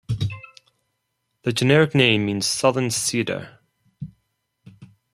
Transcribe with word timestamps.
The 1.43 1.53
generic 1.53 1.93
name 1.93 2.25
means 2.25 2.47
"southern 2.47 2.89
cedar". 2.89 3.59